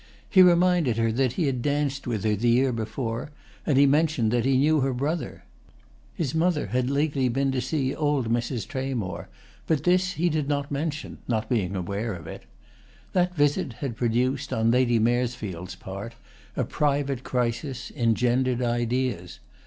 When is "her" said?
0.97-1.11, 2.23-2.35, 4.79-4.95